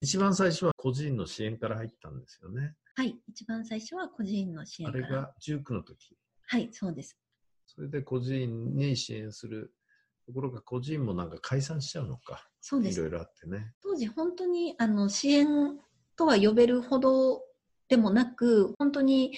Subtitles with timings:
[0.00, 2.74] 一番最初は個人の支援から入ったんですよね。
[2.94, 3.18] はい。
[3.28, 5.04] 一番最初は個人の支援から。
[5.04, 6.16] あれが19の時。
[6.46, 7.16] はい、そうです。
[7.66, 9.72] それで個人に支援する。
[10.26, 12.48] ところが個人もなんか解散しちゃうのか。
[12.60, 13.08] そうですいろ。
[13.08, 13.72] いろあってね。
[13.82, 15.46] 当時本当にあの支援
[16.16, 17.42] とは呼べるほど
[17.88, 19.36] でもなく、本当に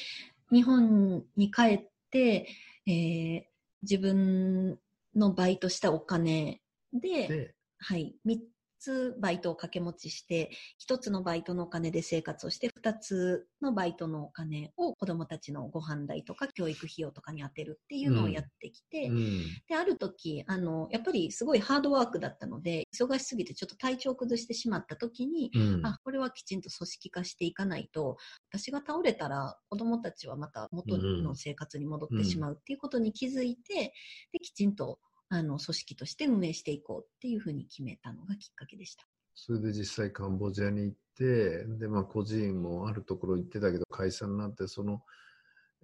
[0.50, 2.48] 日本に帰って、
[2.86, 3.48] えー
[3.82, 4.78] 自分
[5.14, 6.60] のバイトしたお金
[6.92, 8.38] で、で、はい、3
[8.78, 19.60] つバイトを掛け持ちして、1つのバイトのお金で生活をして、2つのバイトのお金を子供たちのご飯代とか教育費用とかに充てるっていうのをやってきて、うん。
[19.68, 25.94] で、ある時、あの、やっぱりすごいハードワークだったので、忙しすぎてちょっと体調を崩してしまった時に、うん。
[25.94, 28.16] あ、これはきちんと組織化していかないと、
[28.50, 33.92] 私が倒れたら子供たちはまた元の生活に戻ってしまうっていうことに気づいて、
[34.32, 39.06] で、きちんと、あの、組織として運営していこうっていうふうに決めたのがきっかけでした。
[39.34, 45.02] それで実際カンボジアに行って、で、まあ個人もあるところ行ってたけど解散になって、その、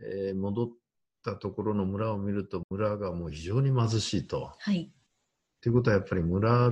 [0.01, 0.69] えー戻っ
[1.25, 4.53] たところの村を見ると、村がもう非常に貧しいと。
[4.59, 4.93] はい。
[5.63, 6.71] ということはやっぱり村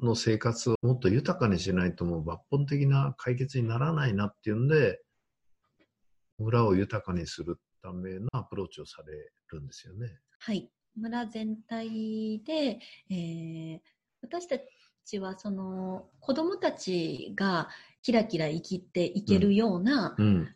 [0.00, 5.00] の生活をもっと豊かにしないともう抜本的な解決にならないなっていうんで、
[6.38, 9.12] 村を豊かにするためのアプローチをされ
[9.50, 10.18] るんですよね。
[10.38, 10.70] はい。
[10.96, 12.78] 村全体で、
[13.10, 13.78] えー
[14.22, 14.56] 私た
[15.04, 17.68] ちはその子供たちが
[18.02, 20.48] キラキラ生きていけるようなうん。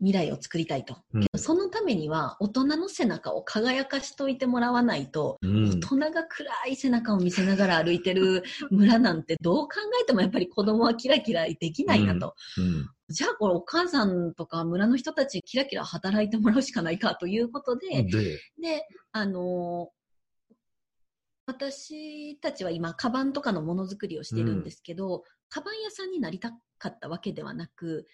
[0.00, 0.96] 未来を作りたいと。
[1.14, 5.70] うんそのためには大人の背中を輝かしといてもらわないと、うん。
[5.70, 12.34] 大人が暗い背中を見せながら歩いてる村なんてどう考えてもやっぱり子供はキラキラできないなと。
[13.08, 13.14] うん。
[13.14, 20.04] じゃあこれお母さんとか村の人たちにキラキラ働いてもらうしかないかということで、で、で、あのー
[21.46, 28.06] 私たちは今、カバンとかのものづくりをしてるんですけど、カバン屋さんになりたかったわけではなく、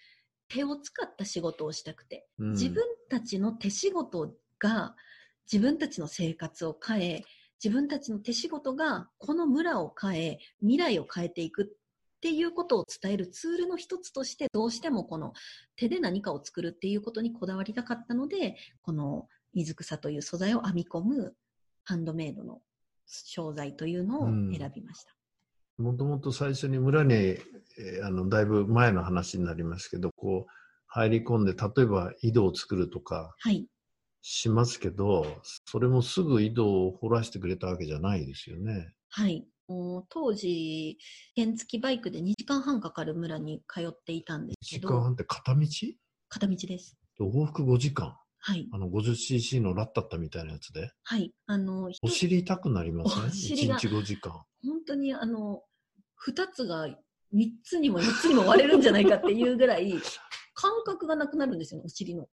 [0.49, 4.95] 手を使った仕事をしたくて、うん自分たちの手仕事が
[5.51, 7.23] 自分たちの生活を変え、
[7.63, 11.77] 自分たちの手仕事がこの村を変え、未来を変えていく
[12.21, 15.33] っていうことを伝えるツールの一つとして、どうしてもこの
[15.75, 21.35] 手で何かを作るっていうことにこだわりたかったので、この水草という素材を編み込む
[21.83, 22.61] ハンドメイドの
[23.07, 25.15] 商材というのを選びました。
[25.79, 30.51] もともと最初に村に、えーあの、だいぶ前の話になりますけど、こう、
[30.85, 33.65] 入り込んで、例えば井戸を作るとかはい。
[34.21, 38.93] しますけど、それもすぐ井戸を掘らせてくれたわけじゃないですよね。
[39.09, 39.47] はい。
[40.09, 40.97] 当時、
[41.35, 45.67] 原付バイクで2時間半かかる村に通っていたんで1すけど、時間半って片道？
[46.29, 46.97] 片道です。
[47.19, 48.15] 往復5時間？
[48.39, 48.67] はい。
[48.71, 50.91] あの、50cc のラッタッタみたいなやつで？
[51.03, 51.31] はい。
[51.45, 53.25] あの、お尻痛くなりません？
[53.25, 54.31] お尻が ?1 日5時間。
[54.63, 55.61] 本当にあの、
[56.15, 56.87] 二つが
[57.31, 59.93] 三つにも四つにも割れるんじゃないかっていうぐらい、
[60.53, 62.27] 感覚がなくなるんですよね、お尻の。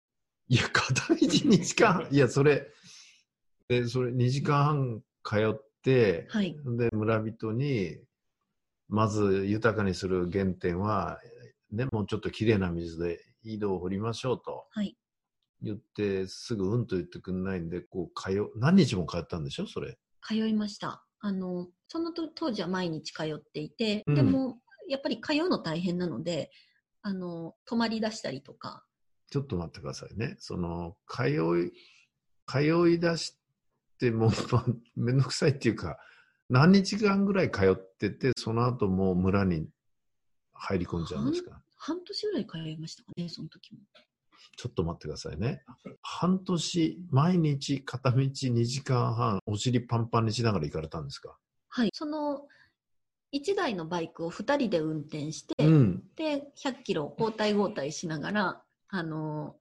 [0.47, 2.07] いや、片道2時間半。
[2.11, 2.67] いや、それ、
[3.67, 5.68] で、それ2時間半通って、
[6.29, 6.57] はい。
[6.77, 7.97] で、村人に、
[8.87, 11.19] まず豊かにする原点は、
[11.71, 14.97] ね、もうちょっときれいな水で井戸を掘りましょうとはい。
[15.61, 19.97] 言って、すぐうんと言ってくんないんで、こう、通、何日も通ったんでしょそれ。
[20.21, 21.05] 通いました。
[21.19, 26.49] あの、そのと当時は毎日通っていて、うんでも、やっぱり通うの大変なので、
[27.01, 28.85] あの、泊まり出したりとか、
[29.31, 30.35] ちょっと待ってくださいね。
[30.39, 31.71] その、通い、
[32.47, 33.38] 通い出し
[33.99, 34.65] ても、まあ
[34.95, 35.97] めんどくさいっていうか、
[36.49, 39.67] 何日間ぐらい通ってて、その後もう村に
[40.53, 41.61] 入り込んじゃうんですか？
[41.75, 43.79] 半年ぐらい通いましたかね、その時も。
[44.57, 45.63] ちょっと待ってくださいね。
[46.01, 51.37] 半年、毎日片道2時間半、お尻パンパンにしながら行かれたんですか？
[51.69, 51.91] はい。
[51.93, 52.47] その、
[53.31, 56.03] 1台のバイクを2人で運転して、うん。
[56.15, 59.55] で、100キロ交代交代しながら、あの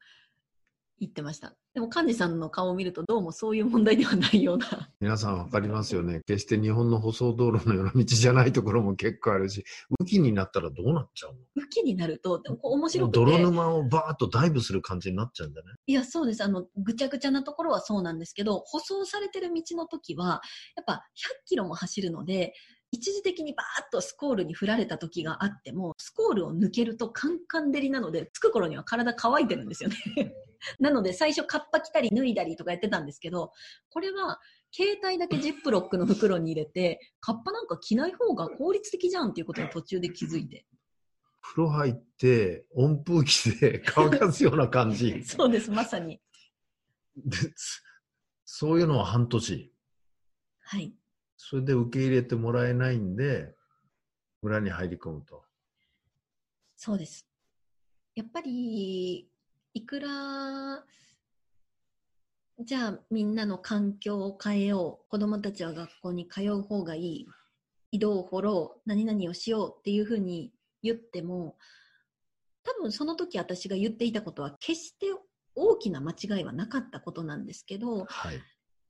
[0.99, 1.55] 行ってました。
[1.79, 4.91] でも、幹事さんの顔を見ると、どうもそういう問題ではないような。
[4.99, 6.23] 皆さんわかりますよね。
[6.27, 9.65] 決して日本の舗装道路のような道じゃないところも結構あるし、
[10.01, 11.39] 雨季になったらどうなっちゃうの？
[11.57, 13.21] 雨季になると、でもこう面も白くて。
[13.21, 15.69] う泥沼をバーッとダイブする感じになっちゃうんだね。
[15.87, 16.43] いや、そうです。
[16.43, 20.43] あの、ぐちゃぐちゃなところはそうなんですけど、舗装されてる道の時は、
[20.75, 21.05] やっぱ
[21.45, 22.55] 100キロも走るので、
[22.91, 29.97] 一時的にバーッとスコールに振られた時があっても、スコールを抜けるとカンカン照りなので、着く頃には体乾いてるんですよね。
[30.81, 33.53] なので、最初カッパ着たり脱いだりとかやってたんですけど、
[33.91, 34.41] これは、
[34.71, 40.67] 携帯だけジップロックの袋に入れて、カッパなんか着ない方が効率的じゃんっていうことに途中で気づいて。
[41.41, 45.23] 風呂入って、温風機で乾かすような感じ。
[45.25, 46.21] そうです、まさに。
[48.45, 49.73] そういうのは半年。
[50.61, 50.98] はい。
[51.39, 53.55] それで受け入れてもらえないんで、
[54.43, 55.45] 村に入り込むと。
[56.77, 57.27] そうです。
[58.17, 59.31] やっぱり、
[59.73, 60.85] いくら、
[62.61, 65.09] じゃあみんなの環境を変えよう。
[65.09, 67.27] 子供たちは学校に通う方がいい。
[67.93, 68.83] 井戸を掘ろう。
[68.85, 70.53] 何々をしようっていうふうに
[70.83, 71.57] 言っても、
[72.65, 75.07] 多分その時私が言っていたことは決して
[75.55, 78.41] 大きな間違いはなかったことなんですけど、はい。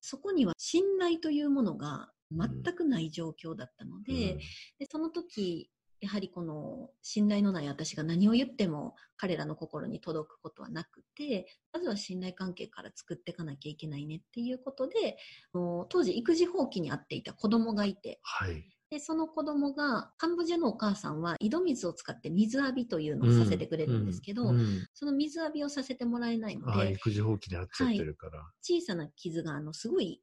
[0.00, 4.38] そこには信頼というものが全くない状況だったので、うん。
[4.38, 5.70] でその時
[6.00, 15.16] やはりこの信頼のない私が何を言っても彼らの心に届くことはなくてまずは信頼関係から作っていかなきゃいけないねっていうことで
[15.52, 18.64] 当時育児放棄にあっていた子供がいてはい。
[18.90, 24.58] でその子供がカンボジアのお母さんは井戸水を使って水浴びというのをさせてくれるんですけど、うん。
[24.58, 24.86] うん。
[24.94, 28.42] その水浴びをさせてもらえないのああ、で育児放棄になっちゃってるから。
[28.62, 30.22] 小さな傷があのすごい、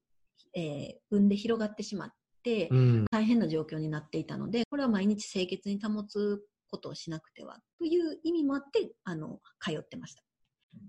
[0.55, 2.13] えー、産んで広がってしまっ
[2.43, 3.05] て、うん。
[3.11, 10.23] 大変な状況になっていたので、これは毎日清潔に保つことをしなくてはという意味もあって、あの、通ってました。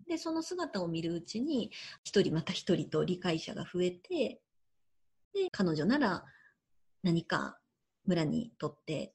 [0.09, 1.71] で、その姿を見るうちに、
[2.05, 4.41] 一人また一人と理解者が増えて、
[5.33, 6.25] で、彼女なら
[7.03, 7.59] 何か
[8.07, 9.15] 村にとって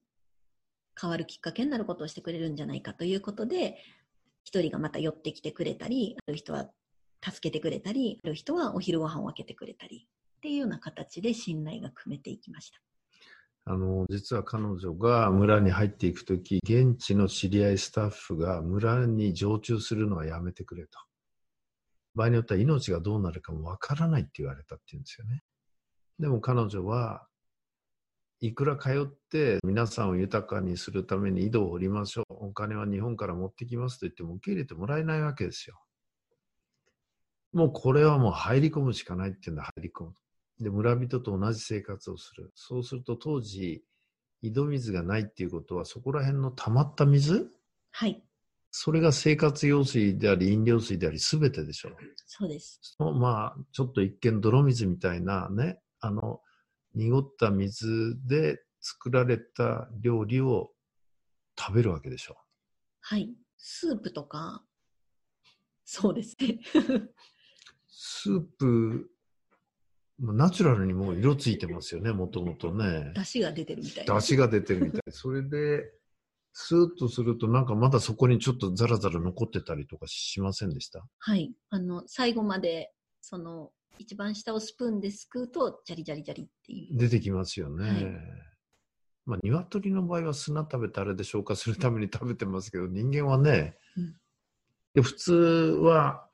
[1.00, 3.78] 変わるきっかけになることをしてくれるんじゃないかということで、
[4.44, 6.70] 一人がまた寄ってきてくれたり、ある人は
[7.24, 10.08] 助けてくれたり、ある人はお昼ご飯を分けてくれたり、
[10.42, 12.80] っていうような形で信頼が組めていきました。
[13.66, 20.98] あの、実は彼女が村に入っていくとき、現地の知り合いスタッフが村に常駐するのはやめてくれと。
[22.16, 25.44] 場合によっては命がどうなるかもわからないって言われたって言うんですよね。
[26.18, 27.28] でも彼女は
[28.40, 32.48] いくら通って皆さんを豊かにするために井戸を掘りましょう。
[32.48, 35.80] お金は日本から持ってきますと言っても受け入れてもらえないわけですよ。
[37.54, 40.14] もうこれはもう入り込むしかないっていうんで入り込む。
[40.62, 42.52] で、村人と同じ生活をする。
[42.56, 43.84] そうすると当時、
[44.42, 47.52] 井戸水がないっていうことは、そこら辺の溜まった水？
[47.92, 48.24] はい、
[48.72, 51.98] それが生活用水であり、飲料水であり、すべてでしょう。
[52.26, 52.80] そうです。
[53.00, 56.42] まあ、ちょっと一見泥水みたいなね、あの、
[56.94, 60.72] 濁った水で作られた料理を
[61.60, 62.38] 食べるわけでしょ
[63.02, 63.34] はい。
[63.58, 64.64] スープとか、
[65.86, 66.60] そうですね。
[67.88, 69.12] スープ、
[70.22, 73.12] ナチュラルにもう色ついてますよね、もともとね。
[73.16, 74.16] 出汁が出てるみたいな。
[74.16, 75.02] 出汁が出てるみたい。
[75.10, 75.92] それで、
[76.54, 81.04] スーッとすると、なんかまだそこにちょっとザラザラ残ってたりとかしませんでした？
[81.18, 81.54] はい。
[81.70, 82.92] あの、最後まで、
[83.22, 86.98] その、一番下をスプーンですくうと、ジャリジャリジャリっていう。
[86.98, 87.90] 出てきますよね。
[87.90, 88.06] はい
[89.24, 94.16] まあ、鶏の場合は砂食べてあれで消化するために食べてますけど、人間はね、うん
[94.94, 96.31] で普通は、あ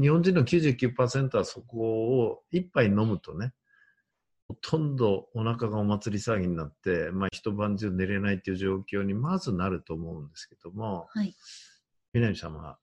[0.00, 3.52] 日本人の99%はそこを一杯飲むとね、
[4.48, 11.34] ほとんどお腹がお祭り騒ぎになって、まあ、一晩中寝れないっていう状況にまずなると思うんですけども、はい。
[12.14, 12.78] 南さんは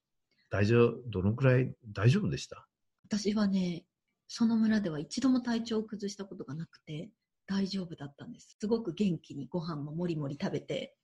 [0.49, 2.67] 大丈夫、どのくらい大丈夫でした？
[3.07, 3.85] 私はね、
[4.27, 7.09] その村では一度も体調を崩したことがなくて、
[7.47, 8.57] 大丈夫だったんです。
[8.59, 10.95] すごく元気にご飯ももりもり食べて、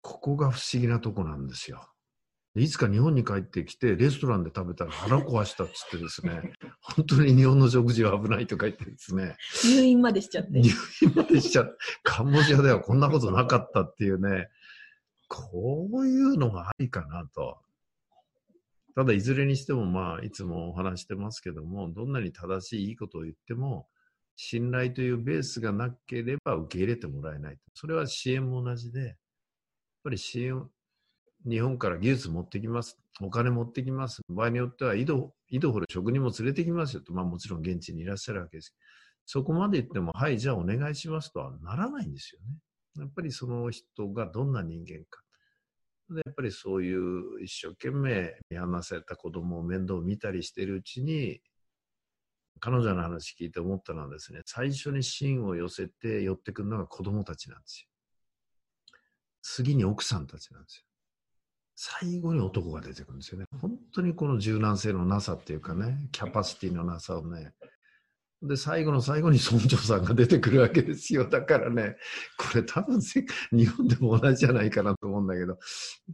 [0.00, 1.91] ここが不思議なとこなんですよ。
[2.54, 10.70] いつか日本に帰ってきて、レストランで食べたら腹 壊したっつってですね、本当に日本の食事は危ないとか言ってですね、入院までしちゃって入。
[11.02, 11.78] 院までしちゃう。
[12.02, 14.48] カンボジアではこんなことなかったっていうね、
[15.28, 17.58] こういうのがありかなと。
[18.94, 23.88] ただ、いずれにしても、まあ、いつもお話してますけども、どんなに正しいいいことを言っても、
[24.36, 27.58] 信頼というベースがなければ受け入れてもらえない。
[27.72, 29.16] それは支援も同じで、やっ
[30.04, 30.68] ぱり支援、
[31.48, 32.98] 日本から技術持ってきます。
[33.20, 34.22] お金持ってきます。
[34.28, 37.12] 場合によっては井戸、井戸掘る職人も連れてきますよと。
[37.12, 38.74] まあもちろん現地にいらっしゃるわけです。
[39.26, 42.56] そこまで言っても、はい、じゃあお願いしますとはならないんですよね。
[42.98, 45.22] やっぱりその人がどんな人間か。
[46.10, 51.40] で、やっぱりそういう一生懸命見放された子供を面倒見たりしているうちに、
[52.60, 57.88] 彼女の話聞いて思ったのはですね、最初に芯を寄せて寄ってくるのが子供たちなんですよ。
[59.42, 60.91] 次に奥さんたちなんですよ。
[61.84, 63.46] 最後に男が出てくるんですよね。
[63.60, 67.54] 本当にこの柔軟性のなさっていうかね、キャパシティのなさをね。
[68.40, 71.28] で、最後の最後に村長さんが出てくるわけですよ。
[71.28, 71.96] だからね、
[72.38, 75.58] これ多分せ日本でも同じじゃないかなと思うんだけど、やっ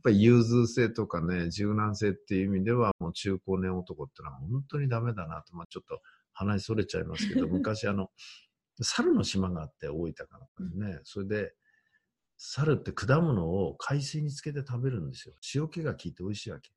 [0.03, 6.01] ぱり融通性とかね、柔軟性っていう意味では、もう中高年男ってのは本当にダメだなと、まあちょっと
[6.33, 8.09] 話それちゃいますけど、昔あの、
[8.81, 11.53] 猿の島があって、大分かなんかにね、それで、
[12.39, 15.35] 猿って果物を海水につけて食べるんですよ。
[15.55, 16.71] 塩気が効いて美味しいわけ。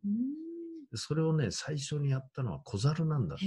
[0.95, 3.45] それをね、最初にやったのは小猿なんだって。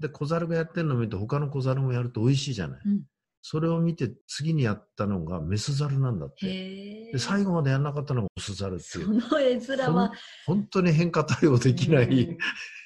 [0.00, 2.80] で、小猿がやってるのを見て、他の小猿もやると美味しいじゃない。
[2.84, 3.02] うん
[3.46, 7.10] それを見て、次にやったのがメス猿なんだって。
[7.12, 9.18] で、最後までやんなかったのがオス猿ってそいう。
[9.18, 10.12] の絵面は、
[10.46, 12.38] 本当に変化対応できない、うん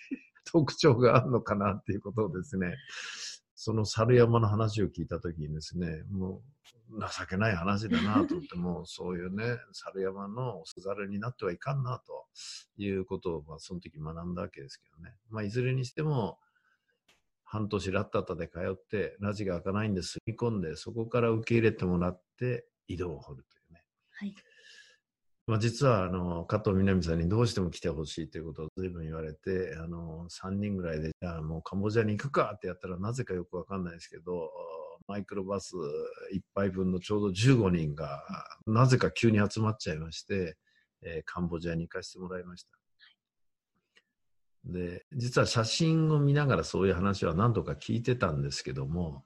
[0.50, 2.74] 特徴があるのかなっていうことをですね、
[3.54, 12.26] その猿山の話を聞いたときにですね、もう情けない話だなと思って、もうそういうね、 猿山のオス猿になってはいかんなと
[12.76, 15.16] いうことを、まあ、その時学んだわけですけどね。
[15.28, 16.38] まあ、いずれにしても、
[17.44, 23.84] 半年ラッタッタで通って、ラジが開かないんで住み込んで、そこから受け入れてもらって、井戸を掘るというね。
[24.10, 24.34] はい。
[25.48, 34.50] まあ、実はあの加藤みなみさんにどうしても来てほしいということを随分言われてあの3人ぐらいでじゃあもうカンボジアに行くかってやったらなぜかよくわかんないですけど
[35.08, 38.22] マイクロバス1杯分のちょうど15人が
[38.66, 40.56] なぜか急に集まっちゃいまして、
[41.02, 42.70] えーカンボジアに行かせてもらいました。
[44.64, 49.24] で実は写真を見ながらそういう話は何度か聞いてたんですけども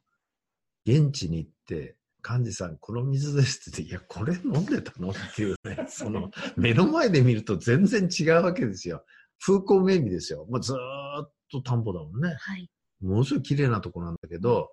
[0.86, 1.96] 現地に行って
[2.28, 5.10] 幹事さん、この水ですって言って、いや、これ飲んでたの？
[5.10, 9.04] っていうね、 その、目の前で見ると全然違うわけですよ。
[9.44, 10.46] 風光明媚ですよ。
[10.48, 12.36] もうずーっと田んぼだもんね。
[12.38, 12.70] はい。
[13.00, 14.70] ものすごい綺麗なとこなんだけど、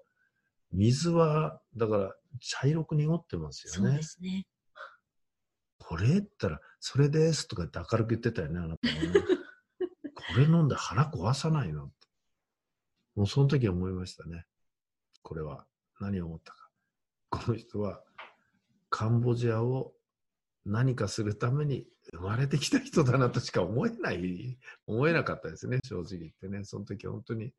[0.72, 4.04] 水は、だから、茶色く濁ってますよねそうで。
[4.04, 4.46] すね。
[5.78, 9.22] これって言ったら、それですとか言って明るく言ってたよね、あなたもね。
[10.14, 11.92] これ飲んで腹壊さないの
[13.16, 14.46] もうその時思いましたね。
[15.24, 15.66] これは。
[16.00, 16.70] 何を思ったか。
[17.30, 18.04] この人は、
[18.90, 19.94] カンボジアを
[20.66, 24.58] 何かするために生まれてきた人だなとしか思えない、
[24.88, 26.64] 思えなかったですね、正直言ってね。
[26.64, 27.52] その時本当に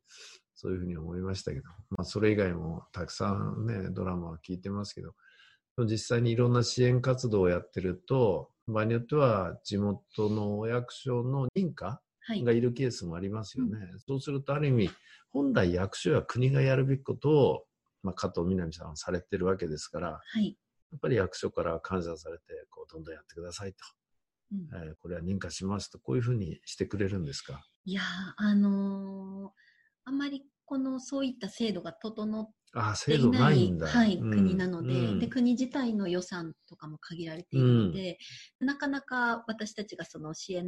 [0.61, 1.63] そういうふうに思いましたけど。
[1.89, 5.15] まあ、それ以外もたくさんね、ドラマは聞いてますけど、
[5.85, 12.43] 実際にいろんな支援活動をやってると、場合によっては地元のお役所の認可はい。
[12.43, 13.79] がいるケースもありますよね。
[14.05, 14.89] そうするとある意味、
[15.31, 17.65] 本来役所や国がやるべきことを、
[18.03, 20.55] まあ、加藤みなみさんはされてるわけですから、はい。
[20.91, 23.77] やっぱり役所から感謝されて、こうどんどんやってくださいと、
[24.51, 27.65] うんえーこれは認可しますと、こういうふうにしてくれるんですか？
[27.85, 28.05] いやー、
[28.37, 29.51] あのー
[30.03, 38.17] あんまりこのそういった制度が整っああ、ていなないはい、うん国なので,、うんで、国自体の予算とかも限られているので、
[38.61, 40.65] なかなか私たちがその支援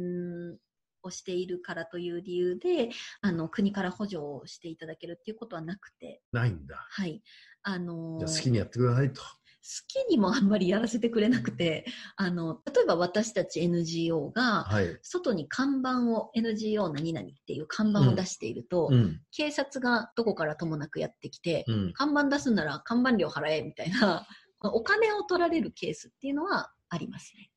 [1.02, 2.90] をしているからという理由で、
[3.22, 6.86] あの国から補助をしていただけるっていうことはなくて、ないんだ。
[6.90, 7.22] はい。
[7.62, 9.22] あのーじゃあ好きにやってくださいと。
[9.64, 14.98] 好きにもあんまりやらせてくれなくて、あの、例えば私たち NGO が、はい。
[15.00, 19.22] 外に看板を NGO 何々っていう看板を出していると、うん。
[19.34, 21.92] 警察がどこからともなくやってきて、うん。
[21.94, 24.26] 看板出すなら看板料払えみたいな、
[24.60, 27.50] お金を取られるケースっていうのはありますね。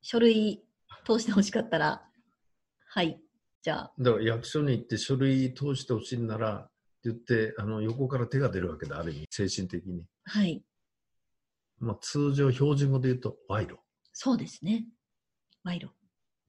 [0.00, 0.64] 書類
[1.06, 2.08] 通してほしかったら、
[2.88, 3.20] はい、
[3.62, 6.66] じゃあ、だから役所に行って書類通してほしいならっ
[7.02, 10.06] て言って、あの横から手が出るわけだ、ある意味、精神的に。
[10.24, 10.64] はい、
[11.78, 13.78] まあ、通常、標準語で言うと賄賂。
[14.12, 14.86] そうですね。
[15.64, 15.92] 賄賂。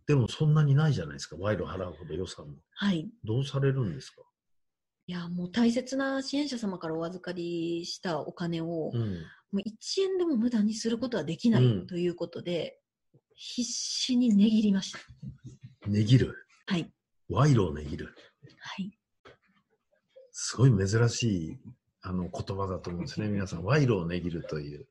[0.07, 2.55] でもそんなにないじゃないですか、賄賂払うほど予算も。
[2.75, 3.09] はい。
[3.23, 4.21] どうされるんですか？
[5.07, 9.21] いや、もう大切な支援者様からお預かりしたお金を、うん。
[9.51, 12.79] もう1円でも無駄にすることはできなうんいということで、
[13.35, 14.99] 必死に値切りました。
[15.87, 16.35] 値切る？
[16.67, 16.91] はい。
[17.29, 18.15] 賄賂を値切る。
[18.59, 18.97] はい。
[20.31, 21.59] すごい珍しい
[22.07, 23.27] あの言葉だと思うんですね。
[23.29, 24.87] 皆さん、賄賂を値切るという。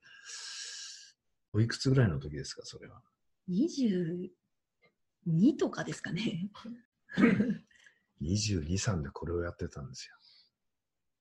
[1.52, 3.00] おいくつぐらいの時ですか、それは
[3.48, 4.30] ？22
[5.56, 6.50] とかですかね。
[8.20, 10.16] 22、3でこれをやってたんですよ。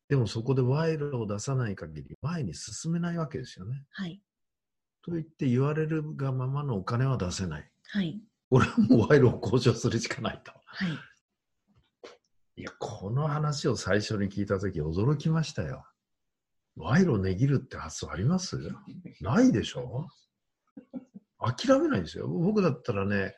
[0.09, 3.85] でもそこで賄賂を出さない限り前に進めないわけですよね。
[3.91, 4.19] はい。
[5.03, 7.71] と言って言われるがままのお金は出せない。
[7.89, 8.19] はい。
[8.49, 10.51] これはもう賄賂を交渉するしかないと。
[10.65, 10.89] はい。
[13.03, 15.83] この話を最初に聞いたとき驚きましたよ。
[16.77, 18.57] 賄賂を値切るって発想あります？
[19.19, 20.07] ないでしょ？
[21.37, 22.29] 諦めないですよ。
[22.29, 23.35] 僕だったらね、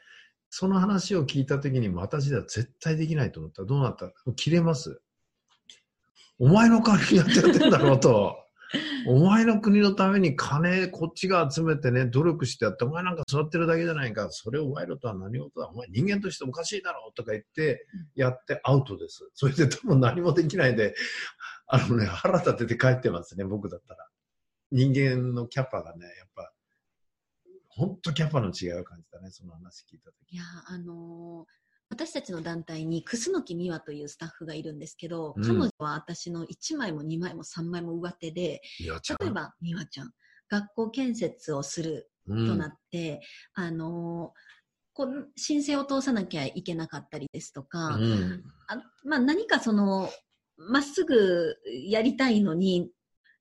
[0.51, 4.11] その話を聞いたときに私では絶対できないと思ったらどうなった？
[4.35, 5.01] 切れます。
[6.37, 8.37] お前の代わりにやってやってんだろうと。
[9.07, 14.29] お前の国のために金こっちが集めてね、努力してやって、お前なんか座ってるだけじゃないか。
[14.31, 15.67] それを賄賂とは何事だ。
[15.67, 19.29] お前人間としておかしいだろうとか言って、やってアウトです。
[19.33, 20.95] それで多分何もできないで、
[21.67, 24.07] あのね、腹立てて帰ってますね、僕だったら。
[24.71, 26.51] 人間のキャパがね、やっぱ、
[27.69, 30.33] 本当キャパの違いを感じたね、その話聞いたとき。
[30.33, 35.43] いや、あのー私たちの団体に楠木美和というスタッフがいるんですけど、うん。
[35.43, 40.11] 彼女は私の1枚も2枚も3枚も上手で、例えば美和ちゃん、
[40.49, 42.47] 学校建設をするうん。
[42.47, 43.21] となって、
[43.53, 44.55] あのー
[44.97, 48.43] こう申請を通さなきゃいけなかったりですとか、うん。
[48.69, 50.09] あまあ、何かその、
[50.57, 51.57] まっすぐ
[51.89, 52.89] やりたいのに、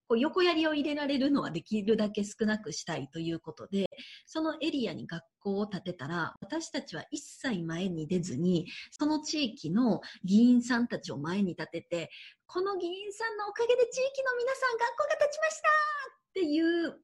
[0.08, 3.88] こう横槍を入れられるのはできるだけ少なくしたいということで、
[4.26, 12.10] そのエリアに学校を建てたら、私たちは一切前に出ずに、その地域の議員さんたちを前に立てて、
[12.46, 15.68] この議員さんのおかげで地域の皆さん学校が建ちました
[16.08, 17.00] っていう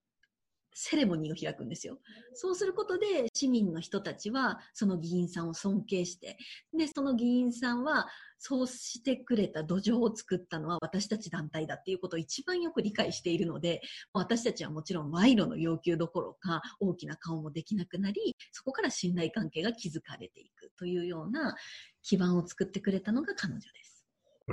[0.73, 1.99] セレモニーを開くんですよ。
[2.35, 6.37] そうすることで市民の人たちはその議員さんを尊敬して、
[6.77, 8.09] で、その議員さんは
[8.39, 21.55] そうしてくれた土壌を作ったのは私たち団体だっていうことを一番よく理解しているので、私たちはもちろん賄賂の要求どころか大きな顔もできなくなり、そこから信頼関係が築かれていくというような
[22.03, 23.90] 基盤を作ってくれたのが彼女です。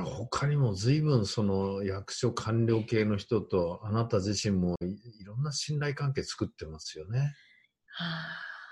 [0.03, 7.19] 他にも随分その役所官僚系の人とあなた自身もいいろんな信頼関係作ってますよね。
[7.89, 8.05] は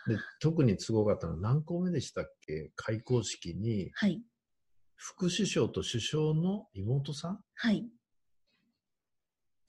[0.07, 2.71] あ、で特に都合があったのは何校目でしたっけ？
[2.75, 4.21] 開校式にはい、
[4.95, 7.39] 副首相と首相の妹さん？
[7.55, 7.87] はい。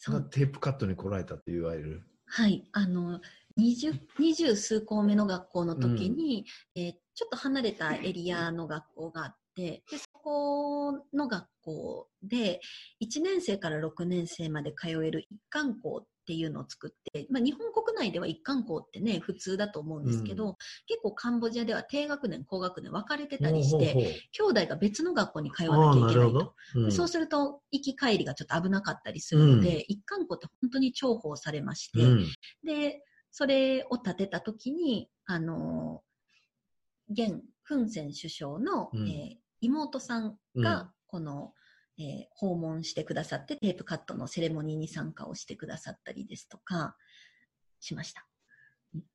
[0.09, 2.03] がテープカットに来られたといわれる。
[2.27, 3.21] はい、あの、
[3.57, 6.45] 二十、二十数校目の学校の時に、
[6.75, 12.61] えーちょっと離れたエリアの学校があって、で、そこの学校で、
[13.01, 23.95] 1年生から6年生まで通える一貫校っていうのを作って、まあ、日本国内では一貫校ってね、普通だと思うんですけど、う結構カンボジアでは低学年、高学年分かれてたりして、
[24.33, 26.39] 兄弟が別の学校に通わなきゃないけないと。
[26.39, 26.55] ど。
[26.75, 26.93] うん。
[26.93, 29.85] そうすると、行き帰りがちょっと危なかったりするので、うん。
[29.89, 32.27] 一貫校って本当に重宝されまして、うん。
[32.63, 36.03] で、それを立てたときに、あの、
[37.09, 39.09] 現、フン・セン首相の、うん。
[39.09, 41.53] えー妹さんうんが、この、
[41.99, 46.97] えー訪問してくださって、テープカットのセレモニーに参加をしてくださったりですとか、
[47.81, 48.27] しました。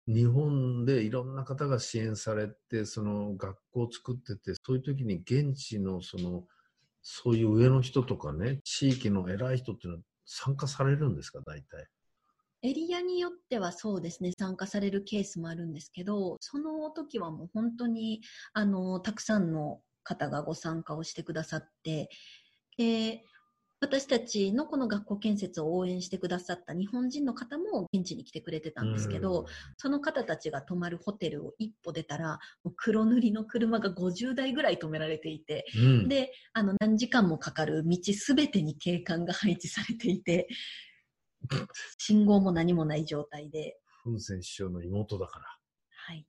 [0.07, 6.45] 日本でいろんな方が支援されて、その学校を作ってて、そういう時に現地のその、
[7.01, 11.87] そういう上の人とかね、地域の偉い人っていうのは参加されるんですか、大体。
[12.63, 18.21] エリアによってはそうですね、参加されるケースもあるんですけど、その時はもう本当に、
[18.53, 22.09] あの、たくさんの方がご参加をしてくださって、
[22.77, 23.23] で、
[23.81, 32.39] 私たちのこの学校建設を応援してくださった日本人の方も現地に来てくれてたんですけど、その方たちが泊まるホテルを一歩出たら、
[32.75, 40.47] 黒塗りの車が50台ぐらい止められていて、うん、で、あの、何時間もかかる道すべてに警官が配置されていて、
[41.97, 45.45] 信号も何もない状態で、フン・セン首相の妹だから。
[45.89, 46.27] はい。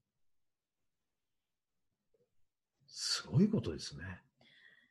[2.95, 4.05] すごいことですね。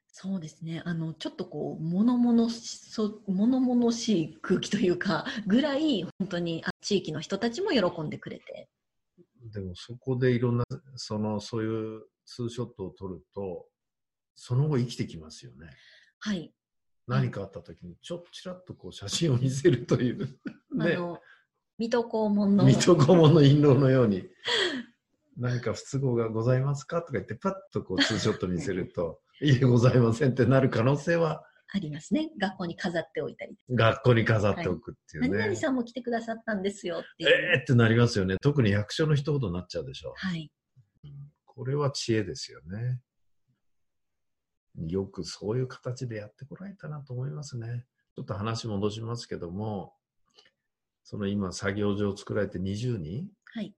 [0.08, 0.82] そうですね。
[0.86, 8.68] あの、ちょっとこう、物々し、そ物々しい空気というか、ぐらい、本当に、あ地域の人たちも喜んでくれて。
[9.54, 13.68] でもそこでいろんな、その、そういうツーショットを撮ると、
[14.36, 15.70] その後生きてきますよね。
[16.20, 16.52] はい。
[17.08, 20.26] 何かあった時に、ちょっちらっとこう写真を見せるという。
[20.76, 20.96] ね。
[20.96, 21.20] あの、
[21.78, 24.24] 水戸黄門の、水戸黄門の印籠のように、
[25.38, 32.30] 何か不都合がございますかとか言って、パッとこうツーショット見せると、 いえ、ございませんってなる可能性は、ありますね。
[32.38, 33.58] 学校に飾っておいたり。
[33.70, 35.30] 学校に飾っておくっていうね。
[35.30, 37.30] 何々さんも来てくださったんですよっていう。
[37.30, 38.36] えーってなりますよね。
[38.42, 40.14] 特に役所の一言になっちゃうでしょ。
[40.18, 40.52] はい。
[41.46, 43.00] これは知恵ですよね。
[44.76, 47.86] よくそういう形でやってこられたなと思いますね。
[48.16, 49.94] ちょっと話戻しますけども、
[51.04, 53.74] その今作業所を作られて20人はい。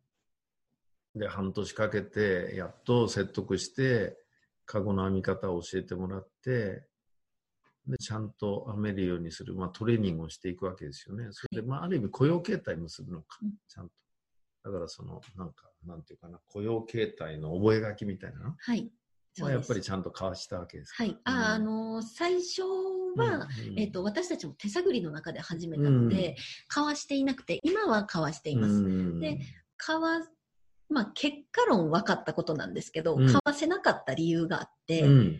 [1.16, 4.18] で半年かけてやっと説得して、
[4.66, 6.86] カゴの編み方を教えてもらって、
[7.86, 11.28] で、ちゃんと編めるようにする、まあトレーニングをしていくわけですよね。
[11.32, 13.94] それで、まあある意味雇用形態結ぶのかうん、ちゃんと。
[14.64, 18.56] だからその、なんか、なんていうかな、雇用形態の覚書みたいなの？
[18.58, 18.90] はい。
[19.40, 21.04] まあ、やっぱりちゃんと交わしたわけですか？
[21.04, 21.18] はい。
[21.26, 22.62] あ、あのー最初
[23.18, 26.38] は、うんえっ、と、私たちも手探りの中で始めたので、
[26.70, 28.74] 交わしていなくて、今は交わしています。
[28.74, 29.40] うんで
[29.78, 30.22] 交わ、
[30.94, 35.40] まあ、結果論分かったことなんですけど、うん交わせなかった理由があって、うん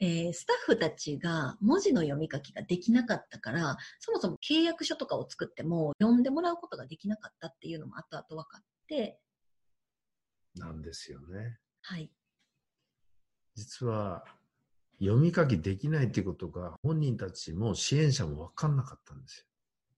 [0.00, 9.20] えースタッフたちが文字の読み書きができなかったから、そもそも契約書とかを作っても読んでもらうことができなかったっていうのも後々分かって、
[10.54, 11.58] なんですよね。
[11.82, 12.10] はい。
[13.54, 14.24] 実は、
[14.98, 19.46] 読み書きできないっていうことが本人たちも支援者も分かんなかったんですよ。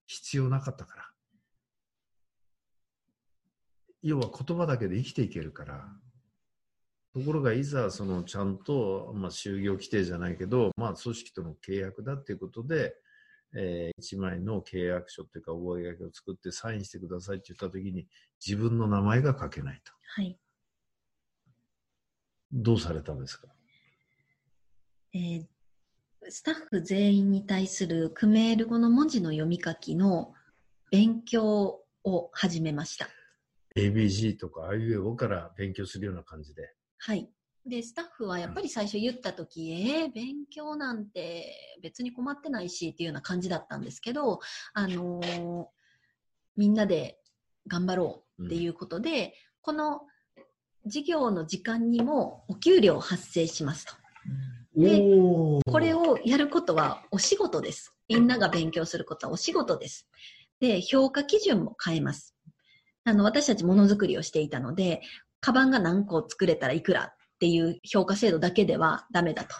[0.06, 1.04] 必要なかったから。
[4.02, 5.88] 要は言葉だけで生きていけるから。
[7.14, 12.94] ところがいざそのちゃんと、まあ、就業規定じゃないけど、まあ、組織との契約だっていうことで、
[13.56, 18.06] えー一枚の契約書っていうか覚書を作ってサインしてくださいって言ったときに
[18.46, 19.92] 自分の名前が書けないと。
[20.14, 20.38] はい。
[22.52, 23.48] どうされたんですか？
[25.14, 25.46] えー
[26.30, 30.34] スタッフ全員に対するクメール語の文字の読み書きの
[30.90, 33.08] 勉強を始めました。
[33.78, 36.74] ?ABG とかあいうえおから勉強するような感じで。
[36.98, 37.30] はい。
[37.66, 44.40] で、スタッフはやっぱり最初言った時、えー、勉強なんて別に困ってないしっていうような感じだったんですけど、
[44.74, 45.64] あのー
[46.58, 47.18] みんなで
[47.68, 50.00] 頑張ろうっていうことで、この
[50.84, 53.94] 授業の時間にもお給料発生しますと。
[54.76, 55.00] で
[55.66, 57.94] これをやることはお仕事です。
[58.08, 60.08] みんなが勉強することはお仕事です。
[60.60, 62.34] で、評価基準も変えます。
[63.08, 65.02] あの、私たちものづくりをしていたので、
[65.40, 69.54] カバンが何個作れたらいくらっていう評価制度だけではダメだと。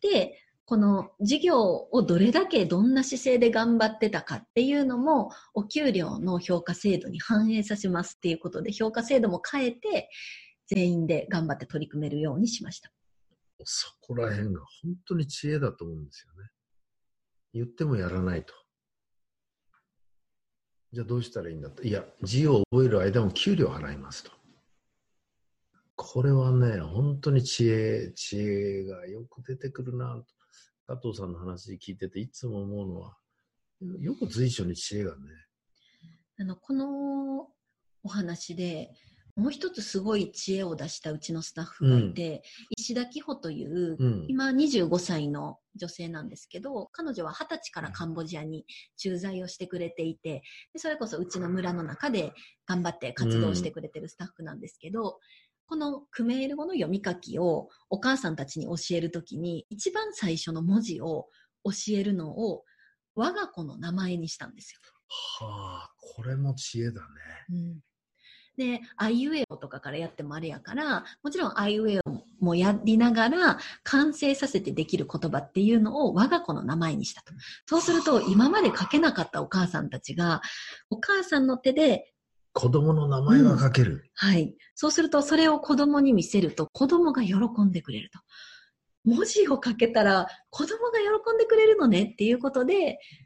[0.00, 10.10] で、この事業をどれだけどんな姿勢で頑張ってたかっていうのも、お給料の評価制度に反映させますっていうことで、評価制度も変えて、
[10.66, 12.90] 全員で頑張って取り組めるようにしました。
[13.64, 16.50] そこら辺が本当に知恵だと思うんですよね。
[17.54, 18.52] 言ってもやらないと。
[20.92, 21.82] じゃあどうしたらいいんだと。
[21.82, 24.30] いや、字を覚える間も給料払いますと。
[25.96, 30.24] これはね、本当に知恵、知恵がよく出てくるなと。
[30.86, 33.16] 加藤さんの話聞いてていつも思うのは、
[33.98, 35.22] よく随所に知恵がね。
[36.38, 37.48] あの、この
[38.02, 38.92] お話で、
[39.36, 44.24] もう一つすごい知恵を出したうちのスタッフがいて、石田紀穂という、うん。
[44.28, 48.64] 今25歳の女性なんですけど、彼女は20歳からカンボジアに
[48.96, 52.32] 駐在をしてくれていて、でそれこそうちの村の中で
[52.66, 55.18] 頑張って活動してくれてるスタッフなんですけど、
[55.66, 61.26] このクメール語の読み書きをお母さんたちに教えるときに、一番最初の文字を
[61.64, 62.64] 教えるのを
[63.14, 64.80] 我が子の名前にしたんですよ。
[65.40, 67.06] はあ、これも知恵だね。
[67.50, 67.85] うん
[68.56, 77.32] で、あいうえおとかからやってもあれやから、もちろんあいうえおもやりながら完成させてできる言葉っていうのを我が子の名前にしたと。
[77.66, 80.40] そうすると、今まで書けなかったお母さんたちが、
[80.90, 82.12] お母さんの手で、
[82.52, 84.10] 子供の名前が書ける。
[84.14, 84.56] はい。
[84.74, 88.18] そうすると、それを子供に見せると、子供が喜んでくれると。
[89.04, 92.98] 文字を書けたら、子供が喜んでくれるのねっていうことで、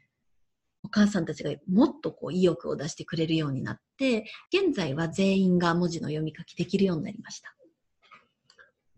[0.91, 7.55] 母さんたちがもっとこう意欲を出してくれるようになって、現在は全員が文字の読み書きできるようになりました。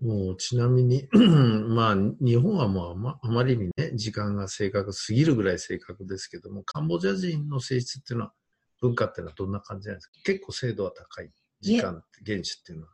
[0.01, 8.34] もうちなみに、 まあ、日本はもうあまあまりにね、時間が正確すぎるぐらい正確ですけども、カンボジア人の性質っていうのは、
[8.82, 10.13] 文化っていうのはどんな感じなんですか？
[10.25, 11.32] 結構精度は高い。
[11.62, 12.91] 時間現地っていうのは。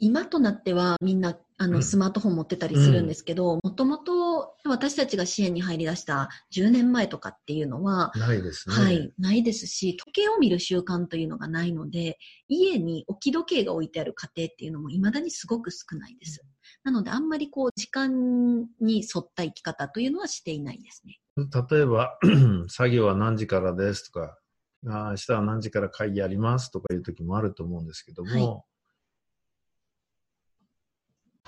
[0.00, 4.27] 今となってはみんなあうんのスマートフォン持ってたりするんですけど、もともと
[4.64, 8.74] 私たちが支援に入り出した10年前とかっていうのは、ないですね。
[8.74, 16.44] はい、ないですし、時計を見る習慣というのがないので、家に置き時計が置いてある家庭っていうのも未だにすごく少ないです。
[16.84, 21.20] なので、あんまりこう、時間に沿った生き方というのはしていないですね。
[21.36, 22.18] 例えば、
[22.68, 24.38] 作業は何時からですとか、
[24.86, 28.62] あー明日は何時から会議ありますとかいう時もあると思うんですけども、はい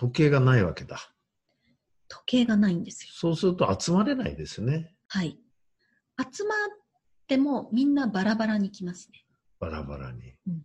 [0.00, 0.96] 時計がないわけだ。
[2.10, 3.12] 時計がないんですよ。
[3.14, 4.92] そうすると集まれないですね。
[5.08, 5.38] はい。
[6.32, 6.58] 集まっ
[7.28, 9.24] てもみんなバラバラに来ますね。
[9.60, 10.34] バラバラに。
[10.46, 10.62] うん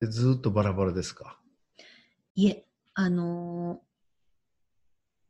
[0.00, 1.40] でずーっとバラバラですか？
[2.36, 3.88] いえ、あのー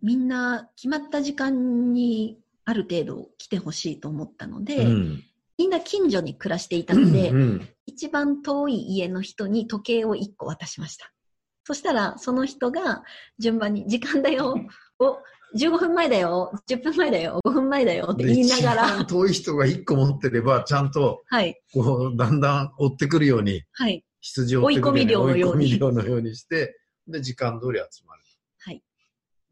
[0.01, 5.25] みんな決まった時間にある程度来てほしいと思ったので、うん。
[5.57, 11.11] みんな近所に暮らしていたので、うん一番遠い家の人に時計を1個渡しました。
[11.69, 13.05] そしたら、その人が
[13.39, 14.57] 順番に、時間だよ、
[14.99, 15.19] お、
[15.55, 28.23] 15分前だよ、10分前だよ、5分前だよってで言いなが一番ら、遠い人が1個持ってれば、ちゃんと、はい、こう、だんだん追ってくるように、はい、羊を追い込み量のように追い込み量のようにして、で、時間通り集まる。
[28.61, 28.83] はい。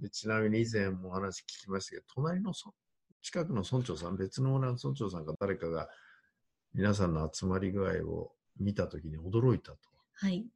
[0.01, 2.73] でちなみに以前もお話聞きましたけど、隣のそ
[3.21, 5.91] 近くの村長さん、別の村の村長さんか誰かが、
[6.73, 9.79] 皆さんの集まり具合を見たときに驚いたと。
[10.15, 10.47] はい、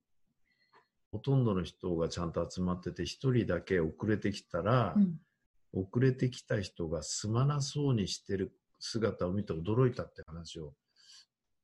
[1.13, 5.19] ほとんどの人がちゃんと集まってて、一人だけ遅れてきたら、うん、
[5.73, 10.75] 遅れてきた人がすまなそうにしてる姿を見て驚いたって話を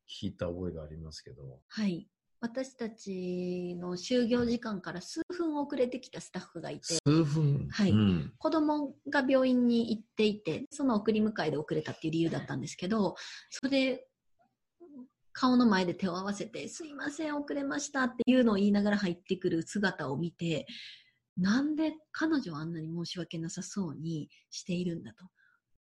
[0.09, 1.61] 聞いた覚えがありますけど。
[1.69, 2.09] はい。
[2.41, 7.69] 私たちの就業時間から数分遅れてきたスタッフがいて、数分。
[7.71, 13.17] はいうん子供が病院に行っていて、その送り迎えで遅れたっていう理由だったんですけど、
[13.51, 14.06] それ、
[15.39, 20.67] 顔の前で手を合わせて、すいません、遅れましたっていうのを言いながら入ってくる姿を見て、
[21.37, 25.27] なんで彼女はあんなに申し訳なさそうにしているんだと。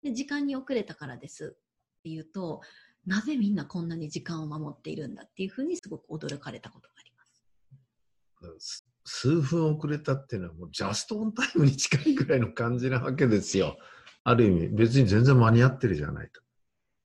[0.02, 2.60] で、時間に遅れたからですって言うと、
[3.06, 8.84] なぜみんなこんなに時間を守っているんだっていうふうにすごく驚かれたことがあります。
[9.06, 13.78] 数分遅れたっていうのはもうジャストオンタイムに近いぐらいの感じなわけですよ。
[14.22, 16.45] ある意味、別に全然間に合ってるじゃないと。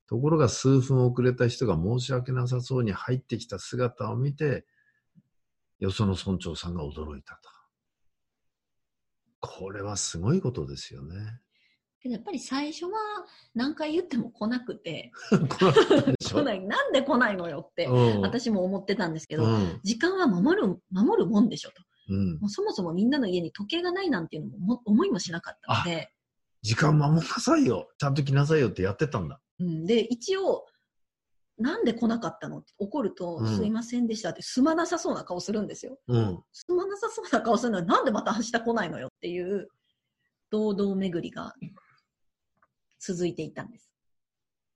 [0.06, 4.64] ところが数分遅れた人が申し訳なさそうに入ってきた姿を見て、
[5.78, 7.50] よその村長さんが驚いたと。
[9.40, 11.16] これはすごいことですよね。
[12.04, 12.90] やっぱり最初は
[13.54, 21.82] 何回言っても来なくて、来な い、なんで来ないのよって、うん私も思ってたんですけど、うん時間は守る、守るもんでしょと。
[22.08, 26.12] うんもうそもそもみんなの家に時計がないなんていうのもも思いもしなかったので、
[26.62, 27.88] 時間守んなさいよ。
[27.98, 29.40] ちゃんと来なさいよってやってたんだ。
[29.60, 30.66] うん、で、一応、
[31.58, 32.58] なんで来なかったの？
[32.58, 35.98] って怒ると、うんすいませんでしたってすまなさそうな顔するんですよ。
[36.08, 36.42] うん。
[36.52, 39.68] すまなさそうな顔するのになんでまた明日来ないのよっていう
[40.50, 41.52] 堂々巡りが
[42.98, 43.92] 続いていたんです。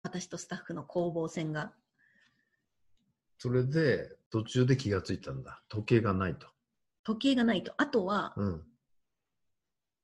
[0.02, 1.72] 私とスタッフの攻防戦が。
[3.38, 5.62] それで、途中で気がついたんだ。
[5.68, 6.46] 時計がないと。
[7.04, 7.72] 時計がないと。
[7.78, 8.62] あとは、うん。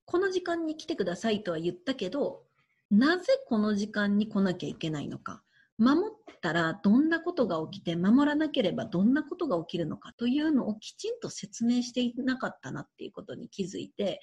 [0.04, 2.44] この時間に来てくださいとは言ったけど、
[2.92, 5.42] なぜこの時間に来なきゃいけないのか。
[5.78, 14.20] 守ったらどんなことが起きて、守らなければどんなことが起きるのかというのをきちんと説明していなかったなっていうことに気づいて、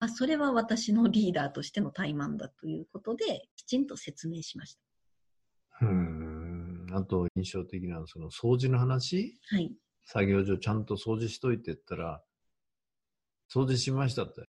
[0.00, 4.76] あ、それは私のリーダーとしての怠慢だということで、きちんと説明しまし
[5.80, 6.86] うーん。
[6.92, 9.38] あと、印象的なのは、その掃除の話？
[9.48, 9.56] た。
[9.56, 9.72] はい。
[10.04, 12.20] 作業所ちゃんと掃除しといてったら、
[13.54, 14.47] 掃除しましたって。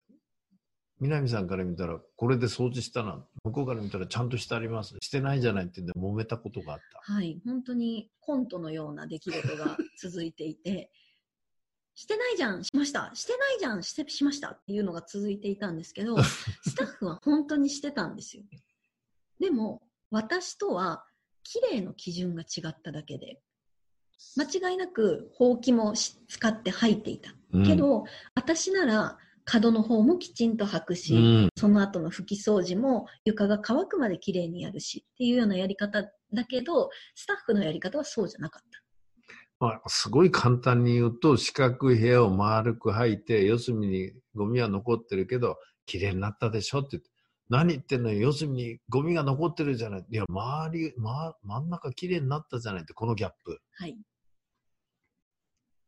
[1.00, 3.26] 南さんから見たら、これで掃除したな。
[3.44, 4.96] 向こうから見たら、ちゃんとしてあります。
[5.02, 7.14] してないじゃないってんで、揉めたことがあった。
[7.14, 7.42] はい。
[7.46, 10.92] 本当にコントのような出来事が続いていて、
[11.96, 13.12] してないじゃん、しました。
[13.14, 16.16] してないじゃん、してしましたっていうのが続いていたんですけど、
[16.64, 18.44] スタッフは本当にしてたんですよ。
[19.40, 19.82] でも、
[20.12, 21.06] 私とは、
[21.44, 23.42] 綺麗の基準が違っただけで、
[24.38, 27.36] 間違いなく、ほうきもし使って吐いていた。
[27.54, 31.50] うんけど、私なら、角の方もきちんと履くし、うん。
[31.56, 36.04] その後の拭き掃除も床が乾くまで綺麗にやるしっていうようなやり方
[36.34, 38.82] だけど、スタッフのやり方はそうじゃなかった。
[39.60, 47.10] まあ、すごい簡単に言うと、四角い部屋を丸く履いて、四隅にゴミは残ってるけど、綺麗になったでしょって言って、
[47.48, 50.06] 何言ってんのよ、四隅にゴミが残ってるじゃない。
[50.10, 53.60] いや、周り、ま、真ん中綺麗になったじゃないって、このギャップ。
[53.76, 53.96] はい。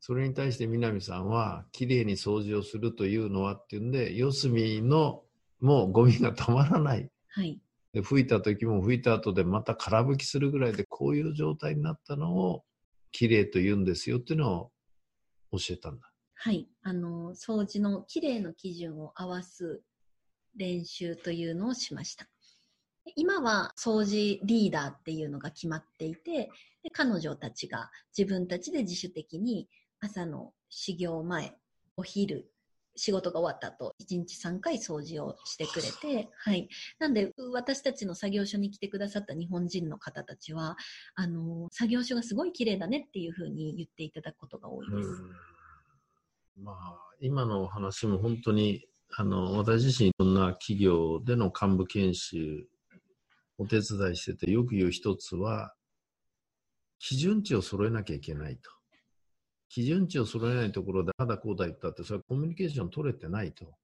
[0.08, 5.26] それに対して南さんは、綺麗に掃除をするというのはっていうんで、四隅の
[5.60, 7.12] もうゴミがたまらない。
[7.28, 7.60] はい。
[7.91, 12.63] で吹いた時も吹いた後でまた空吹きするぐらいでこういう状態になったのを
[13.12, 14.72] 綺麗と言うんですよっていうのを
[15.52, 16.10] 教えたんだ。
[16.36, 16.70] はい。
[16.84, 19.82] あの、掃除の綺麗の基準を合わす
[20.56, 22.30] 練習というのをしました。
[23.17, 26.50] 今は掃除リーダーっていうのが決まっていて、
[26.82, 29.67] で彼女たちが自分たちで自主的に
[30.00, 31.56] 朝の始業前、
[31.96, 32.52] お昼、
[32.96, 36.68] 仕事が終わった後、1日3回掃除をしてくれて、はい。
[37.00, 40.78] なんで、私たちの作業所に来てくださった日本人の方たちは、
[41.16, 45.10] あの、作業所がすごい綺麗だねっていうふうに言っていただくことが多いです。
[46.60, 46.76] まあ、
[47.20, 52.68] 今のお話も本当に、あの、私自身いろんな企業での幹部研修、
[53.60, 55.74] お手伝いしててよく言う一つは、
[57.00, 58.77] 基準値を揃えなきゃいけないと。
[59.69, 63.75] 基準値を揃えないところで、ああだこうだ言ったって、それはコミュニケーション取れてないと。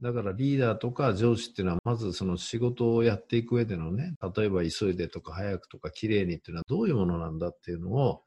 [0.00, 8.22] だからリーダーとか上司っていうのは、まずその仕事をやっていく上でのね、例えば急いでとか早くとか綺麗にっていうのはどういうものなんだっていうのを、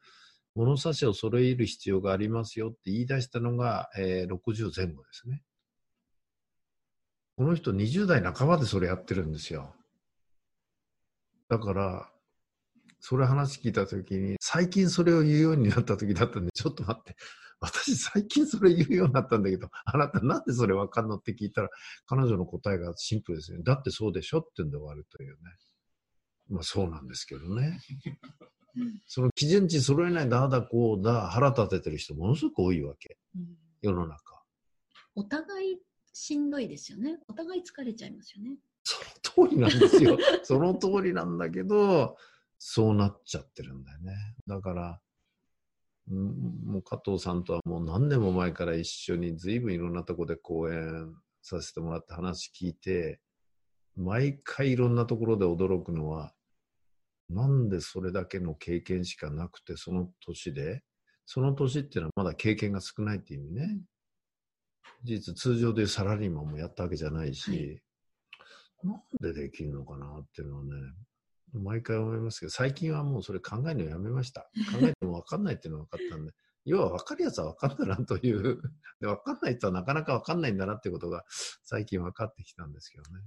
[0.54, 5.42] 物差しを揃える必要がありますよって言い出したのが、えー60前後ですね。
[7.36, 9.72] この人20代半ばでそれやってるんですよ。
[11.48, 12.10] だから、
[13.00, 17.16] それ話聞いたときに、最近それを言うようになったときだったんで、ちょっと待って、
[17.60, 21.68] 私最近それ言うようになったんだけど、あなたなんでそれわかんのって聞いたら、
[22.06, 23.62] 彼女の答えがシンプルですね。
[23.62, 25.36] だってそうでしょって言うんで終わるというね。
[26.50, 27.80] まあそうなんですけどね。
[29.06, 33.16] その基準値揃えないでああだこうだ腹立ててる人ものすごく多いわけ。
[33.36, 34.42] うん世の中。
[35.14, 35.78] お互い
[36.12, 37.18] しんどいですよね。
[37.28, 38.56] お互い疲れちゃいますよね。
[38.82, 40.18] その通りなんですよ。
[40.42, 42.16] その通りなんだけど、
[42.58, 44.12] そうなっちゃってるんだよね。
[44.46, 45.00] だから、
[46.10, 53.20] うんもう加藤さんとはもう何年も前から一緒に随分いろんなとこで講演させてもらって話聞いて、
[53.96, 56.32] 毎回いろんなところで驚くのは、
[57.28, 60.82] なんでそれだけの経験しかなくて、その年で、
[61.26, 63.80] その年っていうのはまだ経験が少ないっていう意味ね。
[65.04, 67.82] 事実、通常でいうサラリーマンもやったわけじゃないし、
[68.82, 70.70] なんでできるのかなっていうのはね、
[71.52, 74.42] 毎回思いますけど、最近はもうそれ考えるのやめました。
[74.72, 76.32] 考えても分かんないっていうのが分かったんで、
[76.64, 78.60] 要は分かるやつは分かんだなという、
[79.00, 81.24] で分かんない人はなかなか分かんないんだなっていうことが
[81.64, 83.22] 最近分かってきたんですけどね。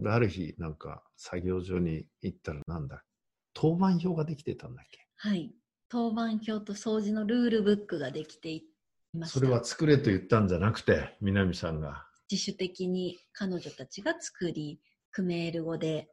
[0.00, 3.04] である日、なんか作業所に行ったらなんだ、
[3.52, 5.06] 当番表ができてたんだっけ？
[5.16, 5.54] はい。
[5.88, 8.64] 当番表と掃除のルールブックができてい
[9.12, 9.38] ました。
[9.40, 12.06] それは作れと言ったんじゃなくて、南さんが。
[12.30, 16.08] 自主的に彼女たちが作り、クメール語で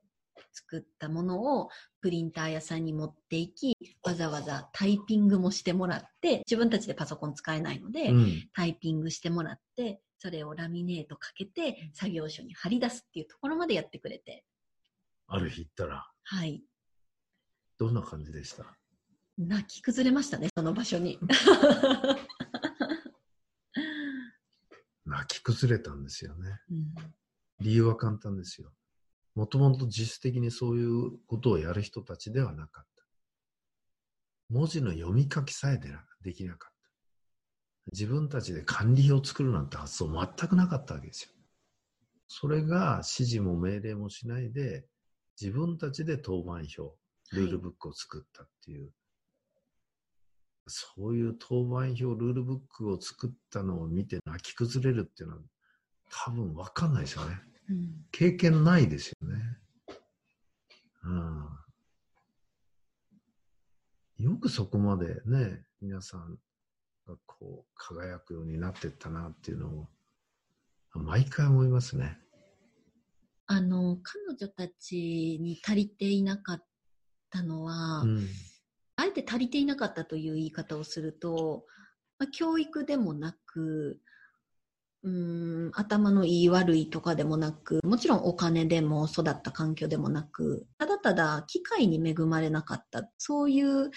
[0.51, 1.69] 作ったものを
[2.01, 8.49] プリンター屋さんに持っていき、わざわざタイピングもしてもらって、自分たちでパソコン使えないので、うん。
[8.53, 14.45] タイピングしてもらって、それをラミネートかけて作業所に貼り出すっていうところまでやってくれて、
[15.27, 16.63] ある日行ったら、はい。
[17.77, 18.65] どんな感じでした？
[19.37, 21.19] 泣き崩れましたね、その場所に。
[25.05, 26.59] 泣き崩れたんですよね。
[26.71, 26.93] うん
[27.59, 28.71] 理由は簡単ですよ。
[29.37, 33.05] もともと実質的にそういうことをやる人たちではなかった。
[34.49, 37.91] 文字の読み書きさえでなできなかった。
[37.91, 41.29] 自分たちで管理表を作るなんて発想全くなかったわけですよ。
[42.27, 44.87] それが指示も命令もしないで、
[45.39, 46.97] 自分たちで当番表、
[47.31, 48.91] ルールブックを作ったっていう。
[50.65, 55.41] そういう当番表、ルールブックを作ったのを見て泣き崩れるっていうのは
[56.09, 57.46] 多分わかんないですよね。
[57.69, 59.57] うん経験ないですよね。
[61.03, 61.47] うん。
[64.17, 66.37] よくそこまでね、皆さん
[67.07, 69.87] がこう輝くようになってったなっていうのを、
[70.93, 72.17] 毎回思いますね。
[73.45, 76.63] あの、彼女たちに足りていなかっ
[77.29, 78.27] たのは、うん。
[78.95, 81.65] あえて足りていなかったという言い方をすると、
[82.17, 84.01] まあ、教育でもなく、
[85.03, 93.91] うん、頭のいい悪いとかでもなく、もちろんお金でも育った環境でもなく、ただただ機会に恵まれなかった、そういう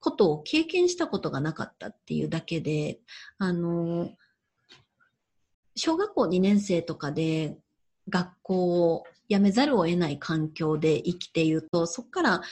[0.00, 3.00] ことを経験したことがなかったっていうだけで、
[3.38, 4.10] あの、
[5.74, 7.56] 小学校2年生とかで
[8.08, 12.42] 学校を辞めざるを得ない環境で生きていると、そこから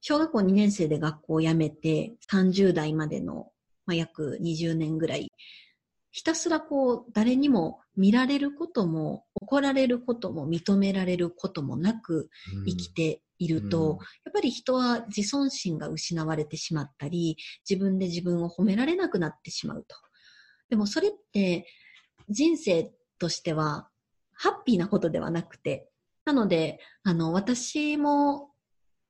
[0.00, 3.50] 小学校2年生で学校を辞めて30代までの、
[3.86, 5.32] まあ、約20年ぐらい、
[6.18, 12.28] ひたすらこう誰にも見られることも怒られることも認められることもなく
[12.66, 17.36] 生きていると、うんやっぱり人は自尊心が失われてしまったり、
[17.70, 19.94] 自分で自分を褒められなくなってしまうと。
[20.68, 21.68] でもそれって
[22.28, 23.88] 人生としては
[24.32, 25.88] ハッピーなことではなくて、
[26.24, 28.50] なので、あの、私も、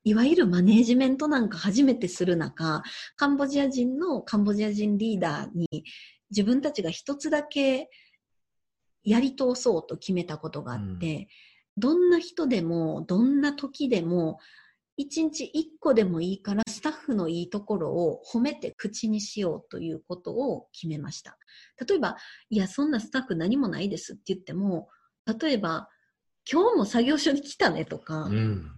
[0.03, 2.83] いわゆるマネージメントなんか初めてする中、
[3.15, 5.83] カンボジア人のカンボジア人リーダーに
[6.31, 7.89] 自分たちが一つだけ
[9.03, 11.27] やり通そうと決めたことがあって、
[11.77, 14.39] どんな人でも、どんな時でも、
[14.97, 21.37] 一日一個でもいいからスタッフのいいところを褒めて口にしようということを決めました。
[21.87, 22.17] 例えば、
[22.49, 24.89] いや、そんなスタッフ何もないですって言っても、
[25.41, 25.87] 例えば、
[26.51, 28.71] 今日も作業所に来たねとか、うん。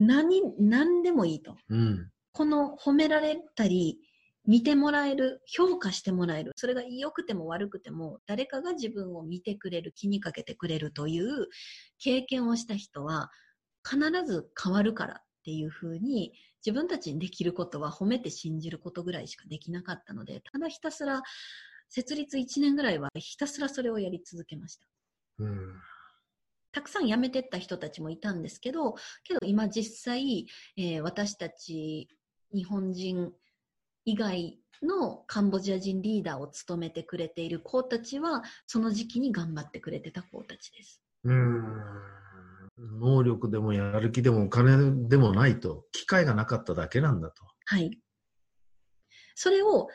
[0.00, 1.56] 何、何でもいいと。
[1.68, 2.10] うん。
[2.32, 4.00] この褒められたり、
[4.48, 11.48] 見てもらえる、評価してもらえる、それが良くても悪くても、誰かが自分を見てくれる、気にかけてくれるという
[11.98, 13.30] 経験をした人は、
[13.86, 16.32] 必ず変わるからっていうふうに、
[16.64, 21.22] 自分たちにできることは褒めて信じることぐらいしかできなかったので、ただひたすら、
[21.90, 24.86] 設立1年ぐらいはひたすらそれをやり続けました。
[25.40, 25.74] うん。
[26.72, 30.46] たくさん辞めてった人たちもいたんですけど、けど今実際、
[30.78, 32.08] えー私たち
[32.54, 33.30] 日本人
[34.08, 41.02] 以外のカンボジア人リーダーを務めてくれている子たちは、その時期に頑張ってくれてた子たちです。
[41.24, 41.66] うん。
[42.98, 47.44] 能力でもやる気でもお金でもないと、機会がなかっただけなんだと。
[47.66, 48.00] はい。
[49.34, 49.88] それを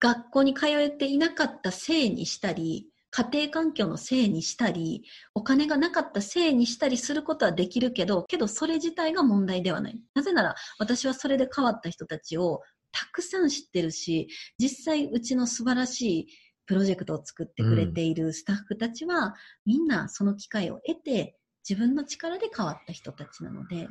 [0.00, 10.00] 学校に通えていなかったせいにしたり、家庭環境のせいにしたり、お金がなかったせいにしたりすることはできるけど、けどそれ自体が問題ではない。
[10.14, 12.60] なぜなら私はそれで変わった人たちを
[12.92, 14.28] たくさん知ってるし、
[14.58, 16.26] 実際うちの素晴らしい
[16.66, 21.36] プロジェクトを作ってくれているスタッフたちは、みんなその機会を得て
[21.68, 23.88] 自分の力で変わった人たちなので、